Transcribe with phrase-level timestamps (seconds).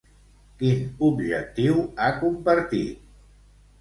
[0.61, 0.79] Quin
[1.09, 3.09] objectiu ha compartit?